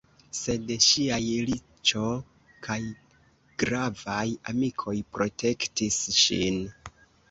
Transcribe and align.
Sed 0.37 0.71
ŝiaj 0.85 1.19
riĉo 1.49 2.07
kaj 2.69 2.79
gravaj 3.67 4.27
amikoj 4.55 4.99
protektis 5.15 6.05
ŝin. 6.27 6.63